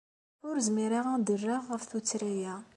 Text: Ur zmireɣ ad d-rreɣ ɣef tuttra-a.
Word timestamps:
Ur 0.47 0.55
zmireɣ 0.67 1.05
ad 1.15 1.21
d-rreɣ 1.25 1.63
ɣef 1.67 1.83
tuttra-a. 1.89 2.55